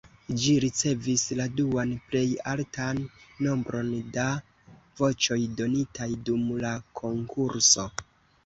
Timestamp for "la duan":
1.39-1.91